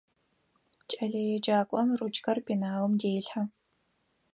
[0.89, 3.43] КӀэлэеджакӀом ручкэр пеналым делъхьэ.